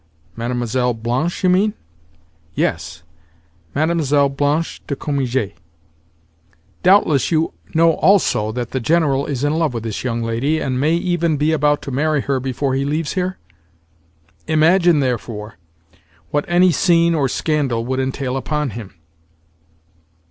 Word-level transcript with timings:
"Mlle. 0.35 0.95
Blanche, 0.95 1.43
you 1.43 1.49
mean?" 1.51 1.75
"Yes, 2.55 3.03
Mlle. 3.75 4.29
Blanche 4.29 4.81
de 4.87 4.95
Cominges. 4.95 5.51
Doubtless 6.81 7.29
you 7.31 7.53
know 7.75 7.91
also 7.93 8.51
that 8.51 8.71
the 8.71 8.79
General 8.79 9.27
is 9.27 9.43
in 9.43 9.53
love 9.53 9.75
with 9.75 9.83
this 9.83 10.03
young 10.03 10.23
lady, 10.23 10.59
and 10.59 10.79
may 10.79 10.95
even 10.95 11.37
be 11.37 11.51
about 11.51 11.83
to 11.83 11.91
marry 11.91 12.21
her 12.21 12.39
before 12.39 12.73
he 12.73 12.83
leaves 12.83 13.13
here? 13.13 13.37
Imagine, 14.47 15.01
therefore, 15.01 15.59
what 16.31 16.45
any 16.47 16.71
scene 16.71 17.13
or 17.13 17.29
scandal 17.29 17.85
would 17.85 17.99
entail 17.99 18.37
upon 18.37 18.71
him!" 18.71 18.95